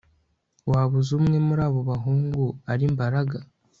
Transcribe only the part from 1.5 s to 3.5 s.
abo bahungu ari Mbaraga